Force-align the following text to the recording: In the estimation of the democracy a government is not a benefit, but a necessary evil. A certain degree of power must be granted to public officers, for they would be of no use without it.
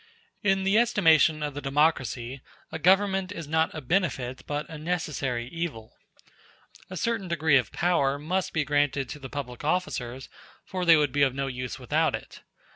In 0.41 0.63
the 0.63 0.79
estimation 0.79 1.43
of 1.43 1.53
the 1.53 1.61
democracy 1.61 2.41
a 2.71 2.79
government 2.79 3.31
is 3.31 3.47
not 3.47 3.69
a 3.71 3.81
benefit, 3.81 4.41
but 4.47 4.67
a 4.67 4.75
necessary 4.79 5.47
evil. 5.49 5.93
A 6.89 6.97
certain 6.97 7.27
degree 7.27 7.57
of 7.57 7.71
power 7.71 8.17
must 8.17 8.51
be 8.51 8.63
granted 8.65 9.07
to 9.09 9.29
public 9.29 9.63
officers, 9.63 10.27
for 10.65 10.85
they 10.85 10.97
would 10.97 11.11
be 11.11 11.21
of 11.21 11.35
no 11.35 11.45
use 11.45 11.77
without 11.77 12.15
it. 12.15 12.41